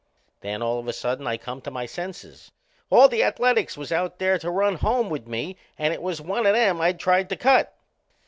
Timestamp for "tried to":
6.99-7.35